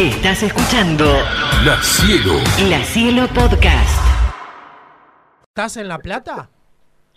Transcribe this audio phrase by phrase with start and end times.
[0.00, 1.04] Estás escuchando
[1.62, 2.32] La Cielo.
[2.70, 4.00] La Cielo Podcast.
[5.48, 6.48] ¿Estás en La Plata?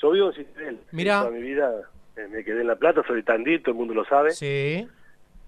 [0.02, 0.80] Yo vivo en Ciudadel.
[0.92, 1.20] Mirá.
[1.20, 1.72] Toda mi vida
[2.18, 4.32] eh, me quedé en La Plata, soy tandito, todo el mundo lo sabe.
[4.32, 4.86] Sí.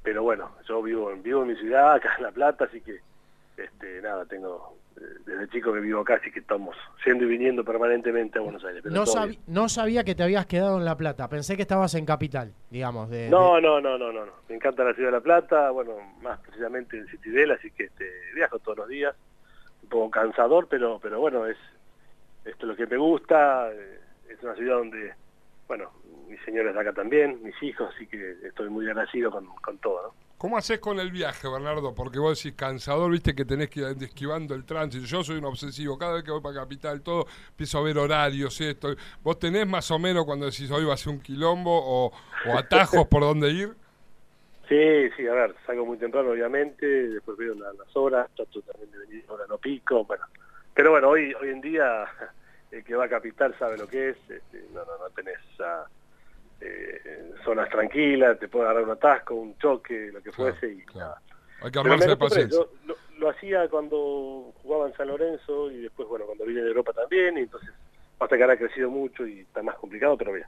[0.03, 3.01] Pero bueno, yo vivo, en- vivo en mi ciudad, acá en La Plata, así que,
[3.57, 4.77] este, nada, tengo,
[5.25, 6.75] desde chico que vivo acá, así que estamos
[7.05, 8.81] yendo y viniendo permanentemente a Buenos Aires.
[8.83, 9.41] pero No, todo sabi- bien.
[9.47, 11.27] no sabía que te habías quedado en La Plata.
[11.27, 13.09] Pensé que estabas en Capital, digamos.
[13.09, 14.31] De, No, de- no, no, no, no, no.
[14.47, 18.09] Me encanta la ciudad de La Plata, bueno, más precisamente en Citibel, así que este,
[18.33, 19.15] viajo todos los días.
[19.83, 21.57] Un poco cansador, pero, pero bueno, es
[22.45, 23.69] esto es lo que me gusta.
[23.71, 23.99] eh,
[24.29, 25.13] Es una ciudad donde,
[25.67, 25.91] bueno,
[26.27, 30.01] mi señora está acá también, mis hijos, así que estoy muy agradecido con, con todo,
[30.07, 30.24] ¿no?
[30.37, 31.95] ¿Cómo haces con el viaje, Bernardo?
[31.95, 35.05] Porque vos decís cansador, viste que tenés que ir esquivando el tránsito.
[35.05, 35.97] Yo soy un obsesivo.
[35.97, 38.95] Cada vez que voy para Capital, todo, empiezo a ver horarios, esto.
[39.23, 42.11] ¿Vos tenés más o menos cuando decís hoy va a ser un quilombo o,
[42.57, 43.73] atajos por dónde ir?
[44.67, 48.91] Sí, sí, a ver, salgo muy temprano, obviamente, después veo la- las horas, trato también
[48.91, 50.25] de venir ahora no pico, bueno.
[50.73, 52.05] Pero bueno, hoy hoy en día
[52.71, 55.85] el que va a Capital sabe lo que es, este, no, no, no tenés ah,
[56.65, 60.81] eh, zonas tranquilas, te puede agarrar un atasco, un choque, lo que Claro, fuese, y
[60.83, 60.99] claro.
[61.09, 61.21] nada.
[61.61, 62.59] Hay que armarse me de paciencia.
[62.59, 66.67] yo lo, lo hacía cuando jugaba en San Lorenzo y después, bueno, cuando vine de
[66.67, 67.69] Europa también, y entonces
[68.19, 70.47] hasta que ahora ha crecido mucho y está más complicado, pero bien.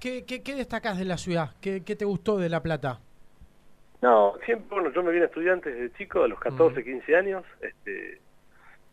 [0.00, 1.50] ¿Qué, qué, qué destacás de la ciudad?
[1.60, 3.00] ¿Qué, qué te gustó de La Plata?
[4.02, 8.18] No, siempre, bueno, yo me vine estudiante desde chico, a los 14, 15 años, este,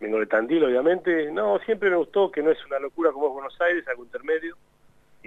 [0.02, 3.34] vengo de Tandil, obviamente, no, siempre me gustó que no es una locura como es
[3.34, 4.58] Buenos Aires, algo intermedio,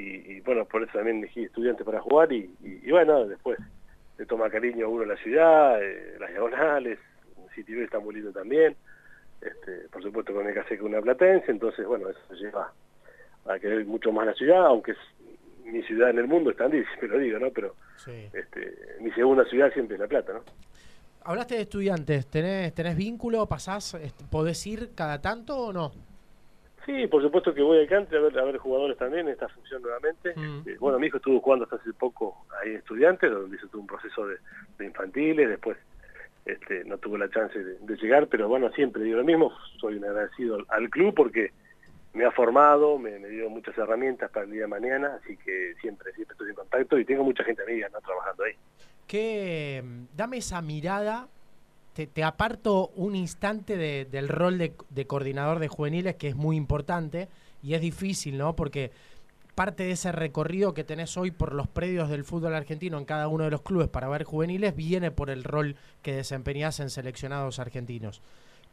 [0.00, 3.58] y, y, bueno, por eso también elegí estudiantes para jugar, y, y- y bueno, después
[4.18, 6.98] le toma cariño a uno la ciudad, eh, las diagonales,
[7.54, 8.76] City está muy lindo también,
[9.40, 12.72] este, por supuesto con el hacer con una platense, entonces bueno, eso lleva
[13.46, 14.98] a querer mucho más la ciudad, aunque es
[15.64, 17.50] mi ciudad en el mundo, es Tandil, siempre lo digo, ¿no?
[17.50, 18.28] Pero Sí.
[18.32, 20.40] este, mi segunda ciudad siempre es La Plata, ¿no?
[21.22, 22.26] Hablaste de estudiantes.
[22.28, 23.46] ¿Tenés, tenés vínculo?
[23.46, 23.94] ¿Pasás?
[24.30, 25.92] ¿Podés ir cada tanto o no?
[26.86, 29.48] Sí, por supuesto que voy al country a ver, a ver jugadores también en esta
[29.48, 30.32] función nuevamente.
[30.34, 30.58] Mm.
[30.58, 33.80] Este, bueno, mi hijo estuvo jugando hasta hace poco ahí en estudiantes, donde hizo todo
[33.80, 34.36] un proceso de,
[34.78, 35.76] de infantiles, después
[36.46, 39.96] este, no tuvo la chance de, de llegar, pero bueno, siempre digo lo mismo, soy
[39.96, 41.52] un agradecido al, al club porque
[42.12, 45.74] me ha formado, me, me dio muchas herramientas para el día de mañana, así que
[45.80, 48.00] siempre, siempre estoy en contacto y tengo mucha gente amiga ¿no?
[48.00, 48.54] trabajando ahí.
[49.06, 49.82] Que
[50.14, 51.28] dame esa mirada.
[52.06, 56.56] Te, aparto un instante de- del rol de, de coordinador de juveniles, que es muy
[56.56, 57.28] importante
[57.62, 58.56] y es difícil, ¿no?
[58.56, 58.90] Porque
[59.54, 63.28] parte de ese recorrido que tenés hoy por los predios del fútbol argentino en cada
[63.28, 67.58] uno de los clubes para ver juveniles viene por el rol que desempeñás en seleccionados
[67.58, 68.22] argentinos.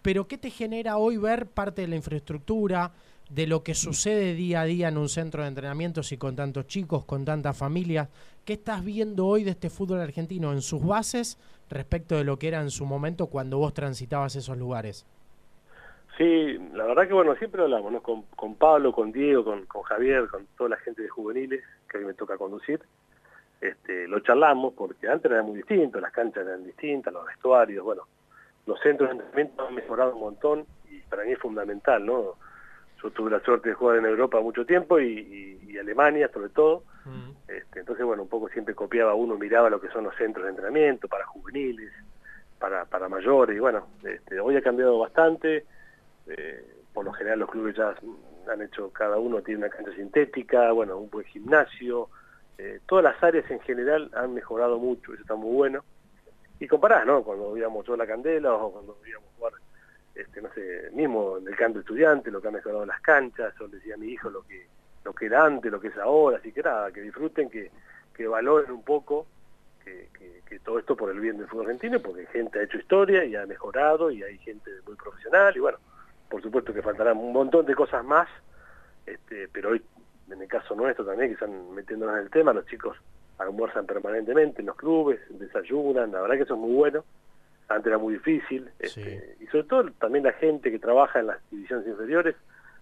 [0.07, 2.94] Pero ¿qué te genera hoy ver parte de la infraestructura,
[3.29, 6.66] de lo que sucede día a día en un centro de entrenamientos y con tantos
[6.66, 8.07] chicos, con tantas familias?
[8.46, 11.38] ¿Qué estás viendo hoy de este fútbol argentino en sus bases
[11.69, 15.06] respecto de lo que era en su momento cuando vos transitabas esos lugares?
[16.17, 18.01] Sí, la verdad que bueno, siempre hablamos, ¿no?
[18.01, 22.00] Con, con Pablo, con Diego, con, Javier, con toda la gente de juveniles que a
[22.00, 22.79] mí me toca conducir.
[23.59, 28.03] Este, lo charlamos porque antes era muy distinto, las canchas eran distintas, los vestuarios, bueno,
[28.67, 32.35] los centros de entrenamiento han mejorado un montón y para mí es fundamental, ¿no?
[33.01, 35.07] Yo tuve la suerte de jugar en Europa mucho tiempo y,
[35.66, 36.83] y- y Alemania sobre todo,
[37.47, 40.50] este, entonces bueno, un poco siempre copiaba uno, miraba lo que son los centros de
[40.51, 41.91] entrenamiento para juveniles,
[42.59, 45.66] para, para mayores, y bueno, este, hoy ha cambiado bastante,
[46.25, 47.95] eh, por lo general los clubes ya
[48.51, 52.09] han hecho, cada uno tiene una cancha sintética, bueno, un buen gimnasio,
[52.57, 55.85] eh, todas las áreas en general han mejorado mucho, eso está muy bueno.
[56.59, 57.23] Y comparás, ¿no?
[57.23, 59.53] Cuando íbamos yo la Candela o cuando a jugar,
[60.16, 63.68] este, no sé, mismo en el canto estudiante, lo que ha mejorado las canchas, yo
[63.68, 64.67] le decía a mi hijo lo que
[65.06, 67.72] lo que era antes, lo que es ahora, así que nada, que disfruten, que,
[68.13, 69.25] que valoren un poco
[69.85, 72.78] que, que- que todo esto por el bien del fútbol argentino, porque gente ha hecho
[72.78, 75.78] historia y ha mejorado y hay gente muy profesional y bueno,
[76.29, 78.28] por supuesto que faltarán un montón de cosas más,
[79.06, 79.81] este, pero hoy,
[80.29, 82.97] en el caso nuestro también, que están metiéndonos en el tema, los chicos
[83.38, 87.03] almuerzan permanentemente en los clubes, desayunan, la verdad que eso es muy bueno,
[87.70, 91.38] antes era muy difícil, este, y sobre todo también la gente que trabaja en las
[91.52, 92.35] divisiones inferiores,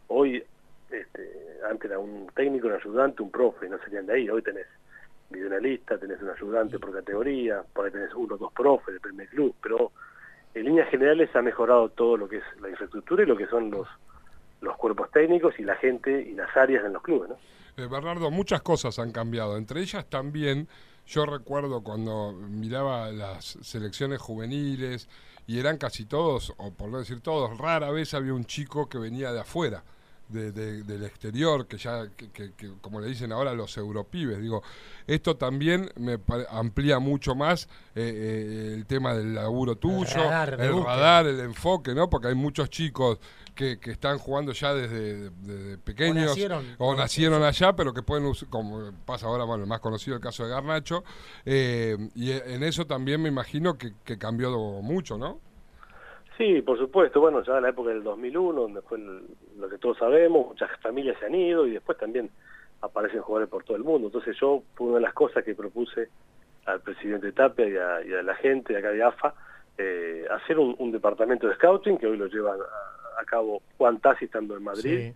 [0.07, 0.43] hoy,
[0.89, 4.67] este, antes era un técnico, un ayudante, un profe, no serían de ahí, hoy tenés
[5.29, 9.29] videoanalista, tenés un ayudante por categoría, por ahí tenés uno o dos profes, depende del
[9.29, 9.91] club, pero
[10.53, 13.71] en líneas generales ha mejorado todo lo que es la infraestructura y lo que son
[13.71, 13.87] los
[14.61, 17.37] los cuerpos técnicos y la gente y las áreas en los clubes, ¿no?
[17.77, 19.57] Eh, Bernardo, muchas cosas han cambiado.
[19.57, 20.67] Entre ellas también,
[21.05, 25.09] yo recuerdo cuando miraba las selecciones juveniles
[25.45, 28.97] y eran casi todos, o por no decir todos, rara vez había un chico que
[28.97, 29.83] venía de afuera.
[30.29, 34.39] De- de- del exterior, que ya, que, que- que, como le dicen ahora los europibes,
[34.41, 34.63] digo,
[35.07, 36.17] esto también me
[36.49, 41.93] amplía mucho más eh, eh, el tema del laburo tuyo, radar el radar, el enfoque,
[41.93, 42.09] ¿no?
[42.09, 43.19] Porque hay muchos chicos
[43.53, 46.65] que, que están jugando ya desde, desde pequeños nacieron.
[46.77, 50.43] o nacieron allá, pero que pueden, como pasa ahora, bueno, el más conocido el caso
[50.43, 51.03] de Garnacho,
[51.45, 54.51] eh, y en eso también me imagino que, que cambió
[54.81, 55.39] mucho, ¿no?
[56.37, 57.21] Sí, por supuesto.
[57.21, 59.25] Bueno, ya en la época del 2001, donde fue el-
[59.57, 62.29] lo que todos sabemos, muchas familias se han ido y después también
[62.81, 64.07] aparecen jugadores por todo el mundo.
[64.07, 66.09] Entonces yo, fue una de las cosas que propuse
[66.65, 69.33] al presidente Tapia y a, y a la gente de acá de AFA,
[69.77, 73.99] eh, hacer un, un departamento de scouting, que hoy lo lleva a, a cabo Juan
[73.99, 75.13] Tassi estando en Madrid, Sí.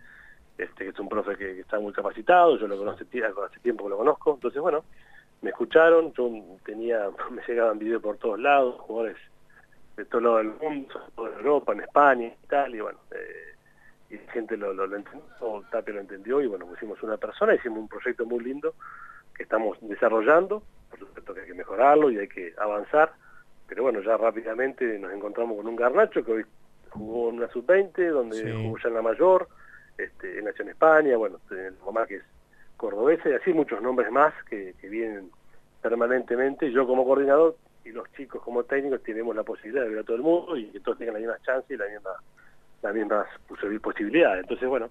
[0.58, 3.46] este, que es un profe que, que está muy capacitado, yo lo conozco hace, tie-
[3.46, 4.84] hace tiempo que lo conozco, entonces bueno,
[5.42, 6.30] me escucharon, yo
[6.64, 9.16] tenía, me llegaban videos por todos lados, jugadores
[9.96, 13.49] de todo lado del mundo, en Europa, en España, en Italia, bueno, eh,
[14.10, 15.22] y la gente lo, lo, lo entendió,
[15.70, 18.74] Tapia lo entendió, y bueno, pusimos una persona, hicimos un proyecto muy lindo
[19.36, 23.12] que estamos desarrollando, por supuesto que hay que mejorarlo y hay que avanzar,
[23.68, 26.44] pero bueno, ya rápidamente nos encontramos con un Garnacho que hoy
[26.90, 28.62] jugó en una sub-20, donde Sí.
[28.64, 29.48] jugó ya en la mayor,
[29.96, 32.22] este, en Nación España, bueno, el mamá que es
[32.76, 35.30] cordobesa y así muchos nombres más que, que vienen
[35.82, 36.70] permanentemente.
[36.72, 40.16] Yo como coordinador y los chicos como técnicos tenemos la posibilidad de ver a todo
[40.16, 42.14] el mundo y que todos tengan las mismas chances y las mismas,
[42.82, 44.42] las mismas posi- posibilidades.
[44.42, 44.88] Entonces, bueno,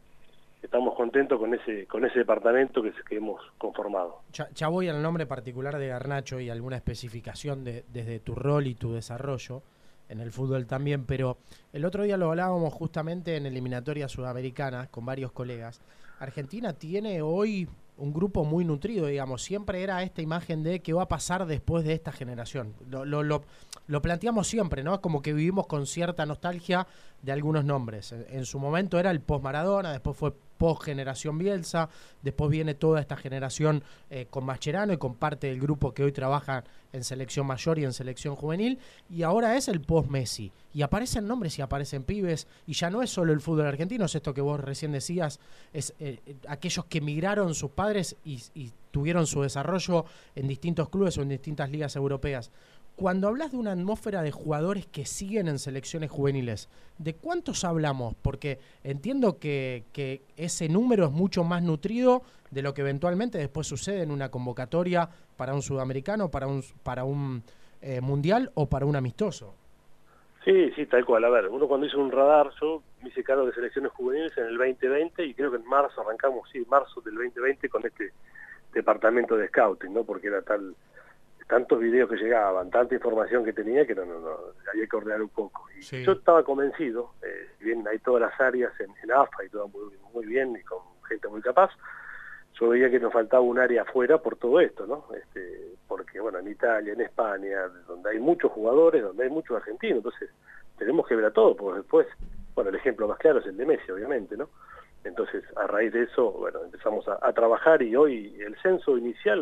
[0.61, 4.21] estamos contentos con ese con ese departamento que, que hemos conformado.
[4.33, 8.67] Ya, ya voy al nombre particular de Garnacho y alguna especificación de, desde tu rol
[8.67, 9.61] y tu desarrollo
[10.09, 11.37] en el fútbol también, pero
[11.71, 15.81] el otro día lo hablábamos justamente en eliminatorias sudamericanas con varios colegas.
[16.19, 21.03] Argentina tiene hoy un grupo muy nutrido, digamos, siempre era esta imagen de qué va
[21.03, 22.73] a pasar después de esta generación.
[22.89, 23.43] Lo, lo, lo,
[23.87, 24.99] lo planteamos siempre, ¿no?
[24.99, 26.87] Como que vivimos con cierta nostalgia
[27.21, 28.11] de algunos nombres.
[28.11, 31.89] En, su momento era el post-Maradona, después fue post-generación Bielsa,
[32.21, 36.11] después viene toda esta generación eh, con Mascherano y con parte del grupo que hoy
[36.11, 38.79] trabaja en selección mayor y en selección juvenil,
[39.09, 40.51] y ahora es el post-Messi.
[40.73, 44.15] Y aparecen nombres y aparecen pibes, y ya no es solo el fútbol argentino, es
[44.15, 45.39] esto que vos recién decías,
[45.71, 50.05] es eh, eh, aquellos que emigraron sus padres y tuvieron su desarrollo
[50.35, 52.51] en distintos clubes o en distintas ligas europeas.
[52.99, 56.67] Cuando hablas de una atmósfera de jugadores que siguen en selecciones juveniles,
[56.97, 58.13] ¿de cuántos hablamos?
[58.21, 59.85] Porque entiendo que,
[60.35, 65.07] ese número es mucho más nutrido de lo que eventualmente después sucede en una convocatoria
[65.37, 67.41] para un sudamericano, para un, para un
[67.81, 69.55] eh, mundial o para un amistoso.
[70.43, 71.23] Sí, sí, tal cual.
[71.23, 74.43] A ver, uno cuando hizo un radar, yo me hice cargo de selecciones juveniles en
[74.43, 78.11] el 2020 y creo que en marzo arrancamos, sí, marzo del 2020 con este
[78.73, 80.03] departamento de scouting, ¿no?
[80.03, 80.75] Porque era tal
[81.49, 84.37] tantos videos que llegaban, tanta información que tenía que no, no, no,
[84.71, 85.65] había que ordenar un poco.
[85.77, 86.03] Y Sí.
[86.03, 89.89] yo estaba convencido, eh, bien hay todas las áreas en, en AFA y todo muy,
[90.13, 91.71] muy bien y con gente muy capaz,
[92.53, 95.05] yo veía que nos faltaba un área afuera por todo esto, ¿no?
[95.15, 99.97] Este, porque, bueno, en Italia, en España, donde hay muchos jugadores, donde hay muchos argentinos,
[99.97, 100.29] entonces
[100.77, 102.07] tenemos que ver a todo, porque después,
[102.53, 104.49] bueno, el ejemplo más claro es el de Messi, obviamente, ¿no?
[105.03, 109.41] Entonces, a raíz de eso, bueno, empezamos a, a trabajar y hoy el censo inicial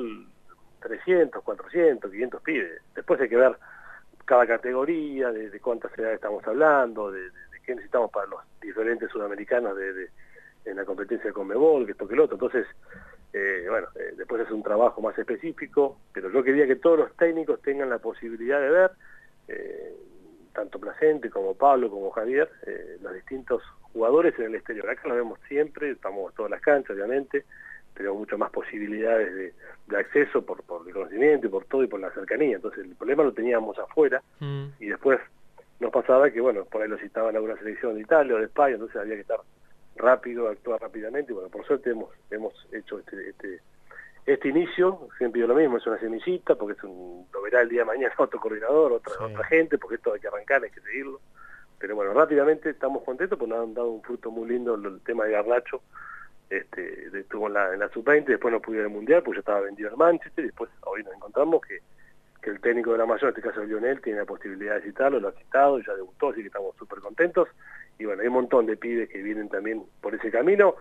[0.88, 2.82] 300, 400, 500 pibes.
[2.96, 3.58] Después hay que ver
[4.26, 7.30] cada categoría, de, cuántas edades estamos hablando, de,
[7.66, 10.10] qué necesitamos para los diferentes sudamericanos de,
[10.66, 12.36] en la competencia de Conmebol, que esto que lo otro.
[12.36, 12.68] Entonces,
[13.34, 17.16] eh, bueno, eh, después es un trabajo más específico, pero yo quería que todos los
[17.16, 18.92] técnicos tengan la posibilidad de ver,
[19.48, 19.96] eh,
[20.54, 22.50] tanto Placente como Pablo como Javier,
[23.02, 23.62] los distintos
[23.94, 24.90] jugadores en el exterior.
[24.90, 27.46] Acá lo vemos siempre, estamos todas las canchas, obviamente,
[27.98, 29.54] tenemos muchas más posibilidades de,
[29.88, 32.56] de acceso por, por el conocimiento y por todo y por la cercanía.
[32.56, 34.22] Entonces el problema lo teníamos afuera
[34.80, 35.20] y después
[35.80, 38.46] nos pasaba que, bueno, por ahí lo citaban a una selección de Italia o de
[38.46, 39.40] España, entonces había que estar
[39.96, 43.60] rápido, actuar rápidamente y bueno, por suerte hemos, hemos hecho este, este,
[44.26, 47.70] este inicio, siempre digo lo mismo, es una semillita porque es un, lo verá el
[47.70, 49.24] día de mañana otro coordinador, otra, Sí.
[49.24, 51.20] otra gente, porque esto hay que arrancar, hay que seguirlo.
[51.80, 55.02] Pero bueno, rápidamente estamos contentos porque nos han dado un fruto muy lindo el, el
[55.02, 55.82] tema de Garnacho,
[56.50, 59.42] este, estuvo en la, en la sub-20, después no pudo ir al Mundial porque ya
[59.42, 61.82] estaba vendido al Manchester y después hoy nos encontramos que,
[62.42, 65.20] que el técnico de la mayor, en este caso Lionel, tiene la posibilidad de citarlo,
[65.20, 67.50] lo ha citado, ya debutó, así que estamos súper contentos.
[68.00, 70.76] Y bueno, hay un montón de pibes que vienen también por ese camino.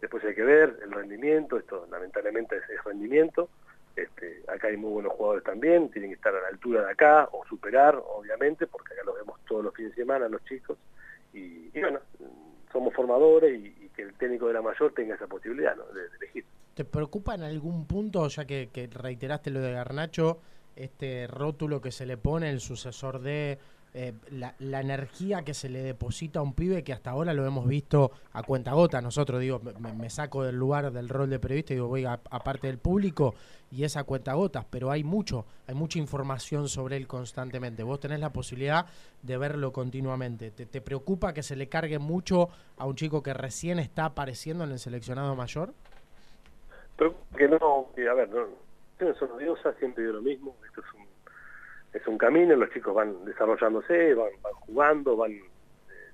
[0.00, 3.48] Después hay que ver el rendimiento, esto lamentablemente es, es rendimiento.
[3.94, 7.28] Este, acá hay muy buenos jugadores también, tienen que estar a la altura de acá
[7.30, 10.78] o superar, obviamente, porque acá los vemos todos los fines de semana, los chicos.
[11.34, 12.00] Y, y bueno,
[12.72, 15.84] somos formadores y que el técnico de la mayor tenga esa posibilidad ¿no?
[15.92, 16.44] de, de elegir.
[16.74, 20.40] ¿Te preocupa en algún punto, ya que, que reiteraste lo de Garnacho,
[20.76, 23.58] este rótulo que se le pone el sucesor de
[23.94, 27.44] eh, la, la, energía que se le deposita a un pibe que hasta ahora lo
[27.44, 29.02] hemos visto a cuenta gota.
[29.02, 32.78] Nosotros, digo, me, saco del lugar del rol de periodista y digo, voy aparte del
[32.78, 33.34] público
[33.70, 37.82] y es a cuenta gotas, pero hay mucho, hay mucha información sobre él constantemente.
[37.82, 38.86] Vos tenés la posibilidad
[39.22, 40.50] de verlo continuamente.
[40.50, 44.64] ¿Te, te preocupa que se le cargue mucho a un chico que recién está apareciendo
[44.64, 45.74] en el seleccionado mayor?
[46.96, 48.46] Pero que no, a ver, no,
[49.18, 51.11] son odiosas, siempre digo lo mismo, esto es un
[51.92, 55.42] es un camino, los chicos van desarrollándose, van, van jugando, van eh,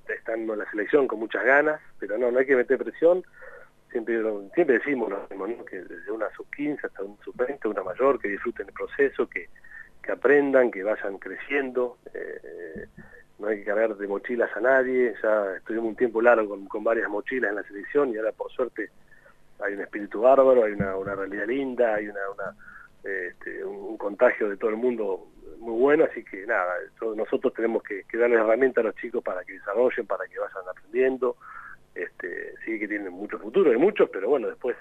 [0.09, 3.23] estando en la selección con muchas ganas, pero no, no hay que meter presión.
[3.91, 4.21] Siempre,
[4.55, 8.67] siempre decimos lo mismo, que desde una sub-15 hasta un sub-20, una mayor, que disfruten
[8.67, 9.49] el proceso, que,
[10.03, 11.97] que aprendan, que vayan creciendo.
[12.13, 12.87] Eh,
[13.39, 16.83] no hay que cargar de mochilas a nadie, ya estuvimos un tiempo largo con, con,
[16.83, 18.91] varias mochilas en la selección y ahora por suerte
[19.61, 22.57] hay un espíritu bárbaro, hay una, una realidad linda, hay una, una
[23.09, 26.75] este, un contagio de todo el mundo muy bueno, así que nada,
[27.17, 30.69] nosotros tenemos que, que darles herramientas a los chicos para que desarrollen, para que vayan
[30.71, 31.37] aprendiendo,
[31.95, 34.77] este, sí que tienen mucho futuro, hay muchos, pero bueno, después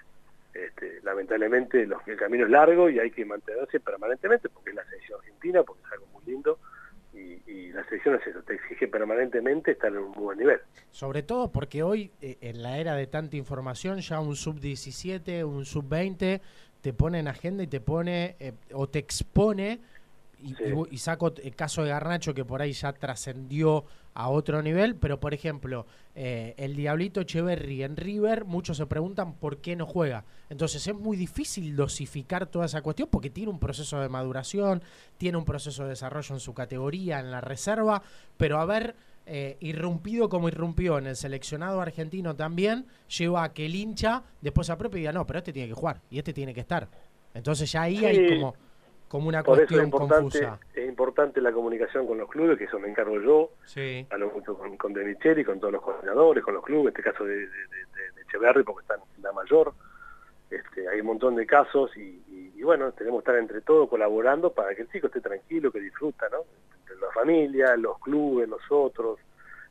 [0.54, 5.20] este, lamentablemente el camino es largo y hay que mantenerse permanentemente porque es la selección
[5.20, 6.60] argentina, porque es algo muy lindo
[7.14, 10.60] y, y la selección es eso, te exige permanentemente estar en un buen nivel.
[10.92, 15.66] Sobre todo porque hoy, eh, en la era de tanta información, ya un sub-17, un
[15.66, 16.42] sub-20
[16.88, 19.82] te pone en agenda y te pone eh, o te expone
[20.42, 25.20] y, saco el caso de Garnacho que por ahí ya trascendió a otro nivel, pero
[25.20, 30.24] por ejemplo, eh, el Diablito Echeverry en River, muchos se preguntan por qué no juega.
[30.50, 34.82] Entonces es muy difícil dosificar toda esa cuestión porque tiene un proceso de maduración,
[35.18, 38.02] tiene un proceso de desarrollo en su categoría, en la reserva,
[38.38, 38.96] pero haber
[39.28, 44.70] eh, irrumpido como irrumpió en el seleccionado argentino también, lleva a que el hincha después
[44.70, 46.88] apropie y diga, no, pero este tiene que jugar y este tiene que estar.
[47.34, 48.56] Entonces ya ahí hay como
[49.08, 50.60] como una cuestión es confusa.
[50.74, 53.52] Es importante la comunicación con los clubes, que eso me encargo yo.
[53.64, 54.06] Sí.
[54.10, 57.04] Hablo mucho con, con De Micheli, con todos los coordinadores, con los clubes, en este
[57.04, 59.74] caso de, de, de, Echeverri, porque están en la mayor.
[60.50, 64.52] Este, hay un montón de casos y, y, bueno, tenemos que estar entre todos colaborando
[64.52, 66.40] para que el chico esté tranquilo, que disfruta, ¿no?
[67.02, 69.20] La familia, los clubes, nosotros,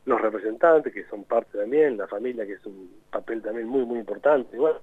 [0.04, 3.98] los representantes, que son parte también, la familia, que es un papel también muy, muy
[3.98, 4.56] importante.
[4.56, 4.80] bueno,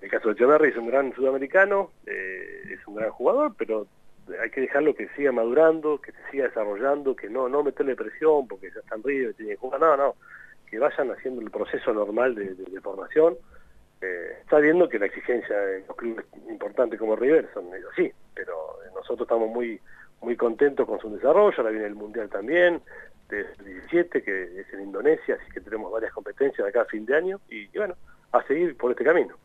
[0.00, 3.86] el caso de Echeverri es un gran sudamericano, eh, es un gran jugador, pero
[4.40, 8.46] hay que dejarlo que siga madurando, que se siga desarrollando, que no no meterle presión
[8.46, 10.14] porque ya está en Río y tiene que jugar, no, no,
[10.70, 13.36] que vayan haciendo el proceso normal de, formación.
[14.00, 18.12] Eh, está viendo que la exigencia en los clubes importantes como River son ellos sí,
[18.34, 18.54] pero
[18.94, 19.80] nosotros estamos muy
[20.20, 22.80] muy contentos con su desarrollo, ahora viene el Mundial también,
[23.28, 27.16] de 17, que es en Indonesia, así que tenemos varias competencias acá a fin de
[27.16, 27.94] año, y bueno,
[28.32, 29.36] a seguir por este camino.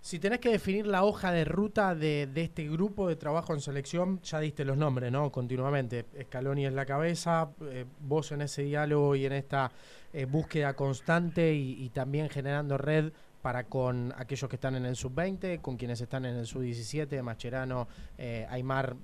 [0.00, 4.20] Si tenés que definir la hoja de ruta de, este grupo de trabajo en selección,
[4.22, 5.30] ya diste los nombres, ¿no?
[5.30, 6.06] Continuamente.
[6.22, 9.72] Scaloni es la cabeza, eh, vos en ese diálogo y en esta
[10.12, 13.12] eh, búsqueda constante y, también generando red
[13.42, 17.88] para con aquellos que están en el sub-20, con quienes están en el sub-17, Mascherano,
[18.16, 18.96] eh, Aymar,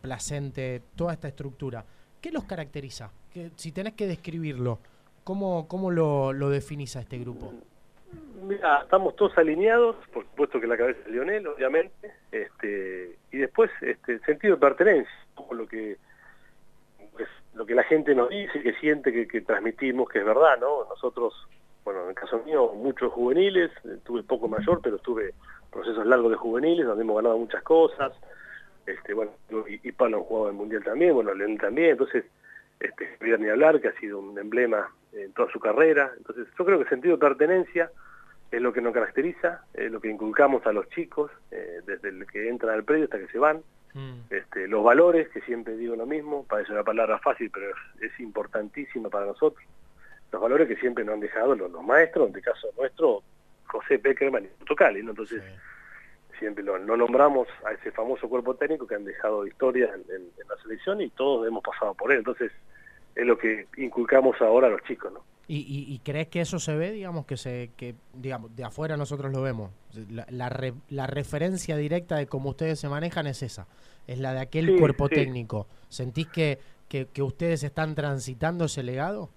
[0.00, 1.84] Placente, toda esta estructura.
[2.20, 3.10] ¿Qué los caracteriza?
[3.32, 4.78] Que, si tenés que describirlo,
[5.24, 7.52] ¿cómo, cómo lo, lo definís a este grupo?
[8.42, 13.70] Mira, estamos todos alineados, por supuesto que la cabeza es Lionel, obviamente, este, y después
[13.80, 15.12] este, el sentido de pertenencia,
[15.50, 15.96] lo que
[17.54, 20.84] lo que la gente nos dice, que siente, que, transmitimos, que es verdad, ¿no?
[20.84, 21.48] Nosotros,
[21.86, 23.70] bueno, en el caso mío, muchos juveniles,
[24.04, 25.34] tuve poco mayor, pero tuve
[25.70, 28.12] procesos largos de juveniles, donde hemos ganado muchas cosas,
[28.86, 29.30] este, bueno,
[29.68, 32.24] y, y Pablo ha jugado en el Mundial también, bueno, León también, entonces,
[32.80, 36.78] este, ni hablar, que ha sido un emblema en toda su carrera, entonces yo creo
[36.78, 37.90] que el sentido de pertenencia,
[38.50, 42.26] es lo que nos caracteriza, es lo que inculcamos a los chicos, eh, desde el
[42.26, 43.62] que entran al predio hasta que se van.
[43.94, 44.20] Mm.
[44.30, 49.08] Este, los valores, que siempre digo lo mismo, parece una palabra fácil, pero es, importantísima
[49.08, 49.64] para nosotros.
[50.36, 53.22] Los valores que siempre nos han dejado los, maestros, en este caso nuestro,
[53.64, 55.12] José Peckerman y Tocali, ¿no?
[55.12, 55.42] Entonces,
[56.38, 60.56] siempre lo, nombramos a ese famoso cuerpo técnico que han dejado historia en, en la
[60.62, 62.18] selección y todos hemos pasado por él.
[62.18, 62.52] Entonces,
[63.14, 65.24] es lo que inculcamos ahora a los chicos, ¿no?
[65.48, 69.32] ¿Y, y, crees que eso se ve, digamos, que se que digamos de afuera nosotros
[69.32, 69.70] lo vemos?
[70.10, 70.26] La,
[70.90, 73.68] la, referencia directa de cómo ustedes se manejan es esa,
[74.06, 75.68] es la de aquel cuerpo técnico.
[75.88, 79.30] ¿Sentís que, que, ustedes están transitando ese legado?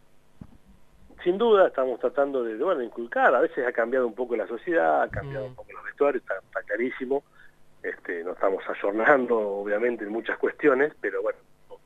[1.24, 3.36] Sin duda, estamos tratando de, bueno, inculcar.
[3.36, 5.50] A veces ha cambiado un poco la sociedad, ha cambiado mm.
[5.50, 7.24] un poco los vestuarios, está, está clarísimo.
[7.84, 11.80] Este, nos estamos ayornando, obviamente, en muchas cuestiones, pero bueno, los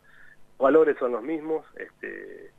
[0.58, 1.66] valores son los mismos.
[1.76, 2.52] Este,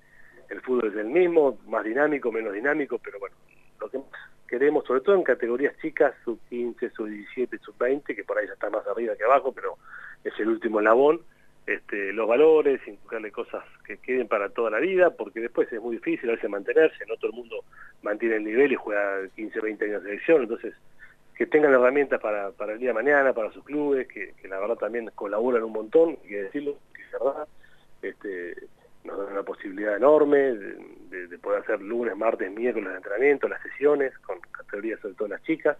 [0.48, 3.36] el fútbol es el mismo, más dinámico, menos dinámico, pero bueno,
[3.80, 4.00] lo que
[4.48, 8.46] queremos, sobre todo en categorías chicas, sub 15, sub 17, sub 20, que por ahí
[8.46, 9.76] ya está más arriba que abajo, pero
[10.22, 11.20] es el último labón,
[11.66, 15.96] este, los valores, inculcarle cosas que queden para toda la vida, porque después es muy
[15.96, 17.64] difícil a veces mantenerse, no todo el mundo
[18.02, 20.74] mantiene el nivel y juega 15, 20 años de selección, entonces
[21.34, 24.76] que tengan herramientas para, para el día de mañana, para sus clubes, que, la verdad
[24.76, 27.48] también colaboran un montón, hay que decirlo, que es verdad,
[28.02, 28.54] este,
[29.02, 34.16] nos dan una posibilidad enorme de, poder hacer lunes, martes, miércoles de entrenamiento, las sesiones,
[34.18, 35.76] con categorías sobre todo las chicas,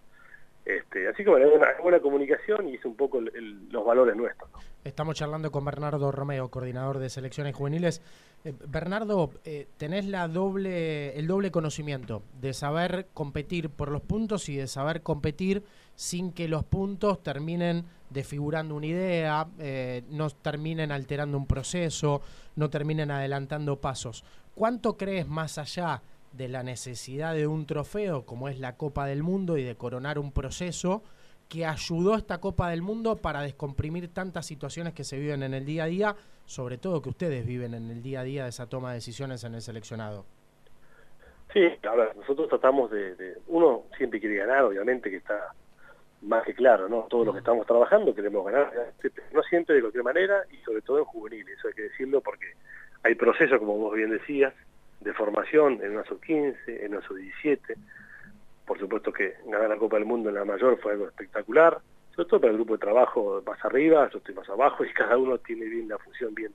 [0.65, 4.51] este, así que bueno, hay una buena comunicación y es un poco los valores nuestros.
[4.83, 8.01] Estamos charlando con Bernardo Romeo, coordinador de selecciones juveniles.
[8.45, 10.33] Eh, Bernardo, eh, tenés el
[11.27, 15.65] doble conocimiento de saber competir por los puntos y de saber competir
[15.97, 22.23] sin que los puntos terminen desfigurando una idea, eh, no terminen alterando un proceso,
[22.57, 24.25] no terminen adelantando pasos.
[24.55, 26.01] ¿Cuánto crees más allá?
[26.01, 30.19] de la necesidad de un trofeo como es la Copa del Mundo y de coronar
[30.19, 31.03] un proceso
[31.49, 35.55] que ayudó a esta Copa del Mundo para descomprimir tantas situaciones que se viven en
[35.55, 38.51] el día a día, sobre todo que ustedes viven en el día a día de
[38.51, 40.25] esa toma de decisiones en el seleccionado.
[41.53, 45.55] Sí, a ver, nosotros tratamos de, uno siempre quiere ganar, obviamente que está
[46.23, 47.03] más que claro, ¿no?
[47.03, 48.73] Todo lo que estamos trabajando queremos ganar,
[49.33, 52.55] no siempre de cualquier manera y sobre todo en juveniles, eso hay que decirlo porque
[53.05, 54.53] hay procesos, como vos bien decías,
[55.05, 57.77] de formación en una sub-15, en una sub-17.
[58.67, 61.79] Por supuesto que ganar la Copa del Mundo en la mayor fue algo espectacular,
[62.17, 65.17] sobre todo para el grupo de trabajo más arriba, yo estoy más abajo y cada
[65.19, 66.53] uno tiene bien la función bien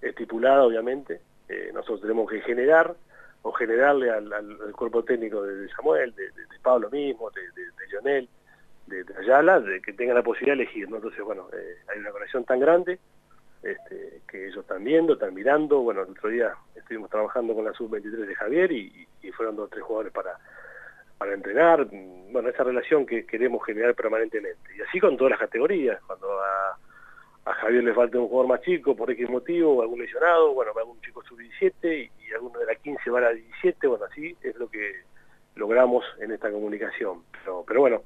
[0.00, 1.20] estipulada, obviamente.
[1.48, 2.96] Eh, nosotros tenemos que generar
[3.42, 4.30] o generarle al,
[4.72, 6.30] cuerpo técnico de, Samuel, de,
[6.62, 7.42] Pablo mismo, de,
[7.88, 8.28] Lionel,
[8.86, 10.88] de, Ayala, de que tengan la posibilidad de elegir.
[10.90, 12.98] Entonces, bueno, eh, hay una conexión tan grande
[13.62, 15.80] este, que ellos están viendo, están mirando.
[15.80, 19.68] Bueno, el otro día estuvimos trabajando con la sub-23 de Javier y, fueron dos o
[19.68, 20.36] tres jugadores para,
[21.16, 21.86] para entrenar.
[22.32, 24.74] Bueno, esa relación que queremos generar permanentemente.
[24.76, 26.00] Y así con todas las categorías.
[26.06, 26.76] Cuando a,
[27.60, 31.22] Javier le falta un jugador más chico por X motivo, algún lesionado, bueno, un chico
[31.22, 33.86] sub-17 y, alguno de la 15 va a la 17.
[33.86, 35.02] Bueno, así es lo que
[35.54, 37.22] logramos en esta comunicación.
[37.32, 38.02] Pero, pero bueno,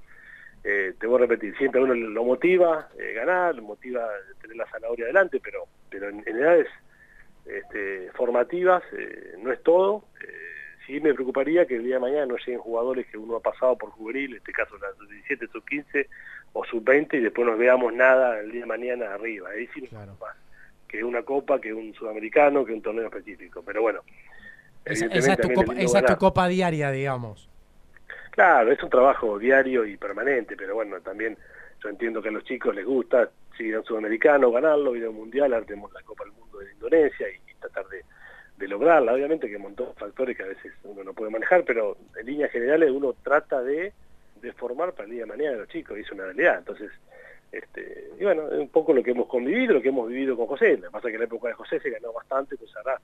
[0.64, 4.08] eh, te voy a repetir, siempre a uno lo motiva eh, ganar, lo motiva
[4.40, 6.68] tener la zanahoria adelante, pero, pero en, edades
[7.46, 10.04] este, formativas eh, no es todo.
[10.86, 13.76] sí me preocuparía que el día de mañana no lleguen jugadores que uno ha pasado
[13.76, 16.06] por juvenil, en este caso la sub-17, sub-15
[16.52, 19.50] o sub-20, y después nos veamos nada el día de mañana arriba.
[19.50, 20.16] Ahí sí claro.
[20.20, 20.36] más
[20.92, 23.62] que una copa, que un sudamericano, que un torneo específico.
[23.64, 24.00] Pero bueno.
[24.84, 27.48] Esa, esa es tu copa diaria, digamos.
[28.32, 31.36] Claro, es un trabajo diario y permanente, pero bueno, también
[31.82, 35.16] yo entiendo que a los chicos les gusta seguir un sudamericano, ganarlo, ir a un
[35.16, 38.02] mundial, ahora la Copa del Mundo de Indonesia y, tratar de,
[38.66, 39.12] lograrla.
[39.12, 41.98] Obviamente que hay un montón de factores que a veces uno no puede manejar, pero
[42.18, 43.92] en líneas generales uno trata de,
[44.56, 46.58] formar para el día de mañana a los chicos, y es una realidad.
[46.58, 46.90] Entonces,
[47.50, 50.46] este, y bueno, es un poco lo que hemos convivido, lo que hemos vivido con
[50.46, 50.78] José.
[50.78, 52.98] Lo que pasa es que en la época de José se ganó bastante, pues ahora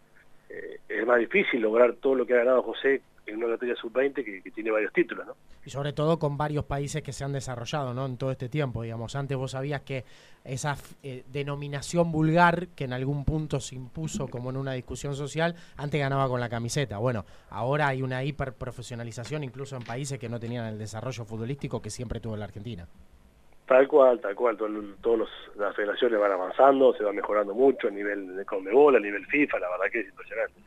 [0.49, 4.25] eh, es más difícil lograr todo lo que ha ganado José en una categoría sub-20
[4.25, 5.37] que, tiene varios títulos, ¿no?
[5.65, 8.07] Y sobre todo con varios países que se han desarrollado, ¿no?
[8.07, 9.15] En todo este tiempo, digamos.
[9.17, 10.05] Antes vos sabías que
[10.45, 15.55] esa eh, denominación vulgar que en algún punto se impuso como en una discusión social,
[15.77, 16.99] antes ganaba con la camiseta.
[16.99, 21.91] Bueno, ahora hay una hiperprofesionalización incluso en países que no tenían el desarrollo futbolístico que
[21.91, 22.87] siempre tuvo la Argentina.
[23.69, 28.35] Tal cual, tal cual, todas las federaciones van avanzando, se va mejorando mucho a nivel
[28.35, 30.61] de Conmebol, a nivel FIFA, la verdad que es impresionante,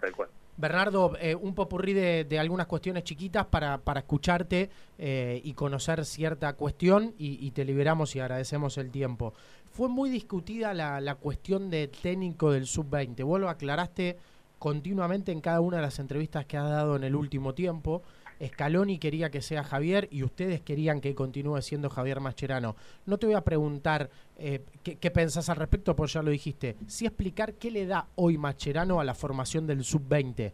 [0.00, 0.28] tal cual.
[0.58, 4.68] Bernardo, eh, un popurrí de, algunas cuestiones chiquitas para, para escucharte
[4.98, 9.34] eh, y conocer cierta cuestión y, te liberamos y agradecemos el tiempo.
[9.70, 13.24] Fue muy discutida la, la cuestión de técnico del sub-20.
[13.24, 14.18] Vos lo aclaraste
[14.58, 18.02] continuamente en cada una de las entrevistas que has dado en el último tiempo.
[18.44, 22.76] Scaloni quería que sea Javier y ustedes querían que continúe siendo Javier Mascherano.
[23.06, 26.76] No te voy a preguntar eh, qué, pensás al respecto, porque ya lo dijiste.
[26.86, 30.52] Sí explicar qué le da hoy Mascherano a la formación del sub-20.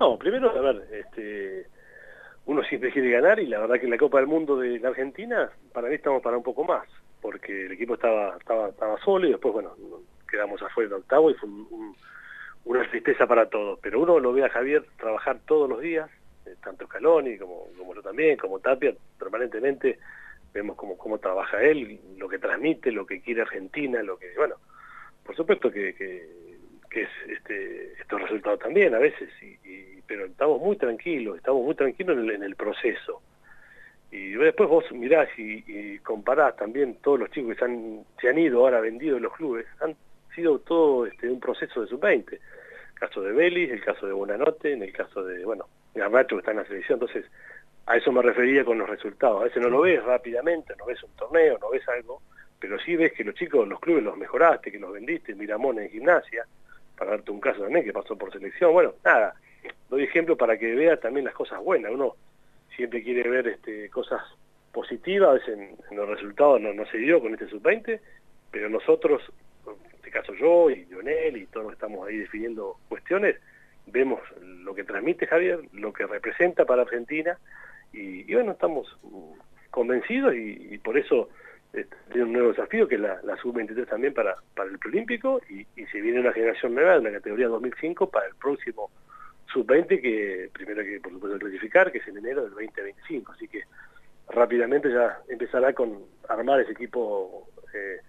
[0.00, 1.66] No, primero, a ver, este,
[2.46, 4.88] uno siempre quiere ganar y la verdad que en la Copa del Mundo de la
[4.88, 6.86] Argentina, para mí estamos para un poco más,
[7.20, 9.74] porque el equipo estaba, estaba, estaba solo y después, bueno,
[10.30, 11.48] quedamos afuera del octavo y fue
[12.64, 13.78] una tristeza para todos.
[13.80, 16.10] Pero uno lo ve a Javier trabajar todos los días,
[16.62, 19.98] tanto Scaloni como, como yo también, como Tapia, permanentemente
[20.52, 24.54] vemos cómo, cómo trabaja él, lo que transmite, lo que quiere Argentina, lo que, bueno,
[25.24, 26.44] por supuesto que, que,
[27.02, 32.16] es este, estos resultados también a veces, y, pero estamos muy tranquilos, estamos muy tranquilos
[32.16, 33.20] en el, proceso.
[34.12, 38.28] Y después vos mirás y, y, comparás también todos los chicos que se han, se
[38.28, 39.96] han ido ahora vendidos en los clubes, han
[40.36, 42.32] sido todo este, un proceso de sub-20.
[42.32, 42.40] El
[42.94, 46.50] caso de Belis, el caso de Buenanote, en el caso de, bueno, Garnacho que está
[46.50, 47.24] en la selección, entonces
[47.86, 49.40] a eso me refería con los resultados.
[49.40, 52.22] A veces no lo ves rápidamente, no ves un torneo, no ves algo,
[52.58, 55.90] pero sí ves que los chicos, los clubes los mejoraste, que los vendiste, Miramón en
[55.90, 56.46] gimnasia,
[56.96, 59.34] para darte un caso también que pasó por selección, bueno, nada,
[59.88, 62.16] doy ejemplo para que vea también las cosas buenas, uno
[62.74, 64.22] siempre quiere ver este, cosas
[64.72, 68.00] positivas, a veces en, los resultados no, no se dio con este sub-20,
[68.50, 69.22] pero nosotros,
[69.66, 73.36] en este caso yo y Lionel y todos estamos ahí definiendo cuestiones,
[73.86, 77.38] vemos lo que transmite Javier, lo que representa para Argentina,
[77.92, 78.98] y, bueno, estamos
[79.70, 81.28] convencidos y, por eso
[81.72, 85.66] este, tiene un nuevo desafío que es la, sub-23 también para, para el preolímpico y,
[85.76, 88.90] y se viene una generación nueva en la categoría 2005 para el próximo
[89.52, 93.48] sub-20 que primero hay que por supuesto clasificar, que es en enero del 2025, así
[93.48, 93.62] que
[94.28, 98.00] rápidamente ya empezará con armar ese equipo eh,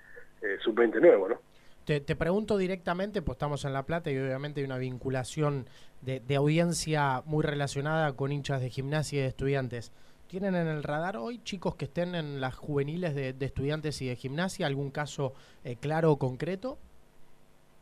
[0.41, 1.39] eh, sub-20 nuevo, ¿no?
[1.85, 5.67] Te, pregunto directamente, pues estamos en La Plata y obviamente hay una vinculación
[6.01, 9.91] de, audiencia muy relacionada con hinchas de gimnasia y de estudiantes.
[10.27, 14.15] ¿Tienen en el radar hoy chicos que estén en las juveniles de, estudiantes y de
[14.15, 14.65] gimnasia?
[14.65, 16.79] ¿Algún caso eh, claro o concreto?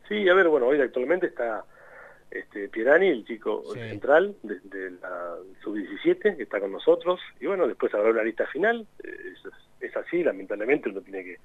[0.06, 1.64] Sí, a ver, bueno, hoy actualmente está
[2.34, 7.94] este, Pierani, el chico central de, la sub-17, que está con nosotros, y bueno, después
[7.94, 8.86] habrá una lista final,
[9.80, 11.38] es, así, lamentablemente uno tiene que,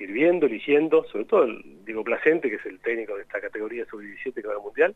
[0.00, 3.84] ir viendo, eligiendo, sobre todo el Diego Placente, que es el técnico de esta categoría
[3.86, 4.94] sub-17 que va al Mundial,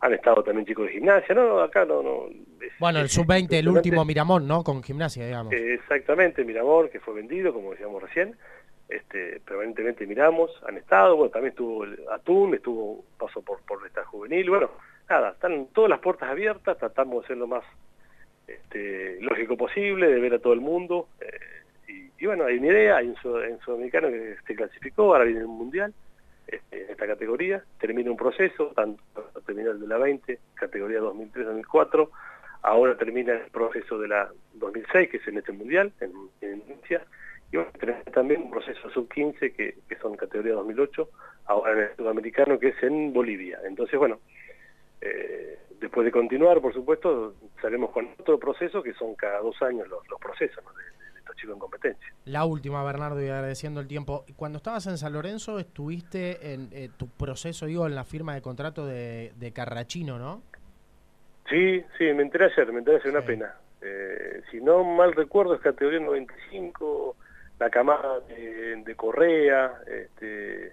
[0.00, 2.28] han estado también chicos de gimnasia, no, acá no, no.
[2.78, 4.64] bueno, el sub-20, el último Miramón, ¿no?
[4.64, 5.52] Con gimnasia, digamos.
[5.52, 8.34] exactamente, Miramón, que fue vendido, como decíamos recién,
[8.88, 14.04] este, permanentemente miramos, han estado, bueno, también estuvo el Atún, estuvo, pasó por, por esta
[14.06, 14.70] juvenil, bueno,
[15.08, 17.64] nada, están todas las puertas abiertas, tratamos de ser lo más
[18.46, 21.26] este, lógico posible, de ver a todo el mundo, eh,
[22.20, 25.92] y, bueno, hay una idea, hay un, sudamericano que se clasificó, ahora viene el Mundial,
[26.46, 29.02] este, en esta categoría, termina un proceso, tanto
[29.46, 32.08] terminó el de la 20, categoría 2003-2004,
[32.62, 36.62] ahora termina el proceso de la 2006, que es en este Mundial, en, en
[37.52, 41.08] y bueno, tenemos también un proceso sub-15 que, que, son categoría 2008,
[41.46, 43.58] ahora en el sudamericano que es en Bolivia.
[43.64, 44.20] Entonces, bueno,
[45.00, 49.88] eh, después de continuar, por supuesto, salimos con otro proceso que son cada dos años
[49.88, 50.62] los, procesos
[51.36, 52.14] chicos en competencia.
[52.24, 54.24] La última, Bernardo, y agradeciendo el tiempo.
[54.36, 58.42] Cuando estabas en San Lorenzo, estuviste en eh, tu proceso, digo, en la firma de
[58.42, 60.42] contrato de, de Carrachino, ¿no?
[61.48, 63.54] Sí, sí, me enteré ayer, me enteré ayer, una pena.
[63.82, 67.16] Eh, si no mal recuerdo, es categoría 95
[67.58, 70.72] la camada de, Correa, este,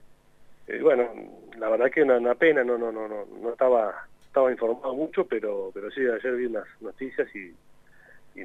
[0.67, 1.09] eh, bueno,
[1.57, 5.25] la verdad que una, una, pena, no, no, no, no, no estaba, estaba informado mucho,
[5.25, 7.53] pero, pero sí, ayer vi unas noticias y,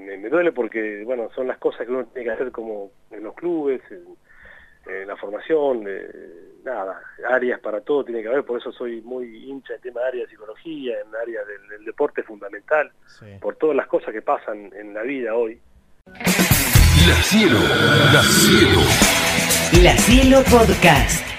[0.00, 3.34] me, duele porque, bueno, son las cosas que uno tiene que hacer como en los
[3.34, 4.16] clubes, en,
[5.06, 5.86] la formación,
[6.64, 7.00] nada,
[7.30, 10.22] áreas para todo tiene que haber, por eso soy muy hincha en tema de área
[10.24, 12.90] de psicología, en área del, deporte fundamental,
[13.40, 15.60] por todas las cosas que pasan en la vida hoy.
[16.06, 17.58] La Cielo.
[18.12, 18.80] La Cielo.
[19.82, 21.31] La Cielo Podcast.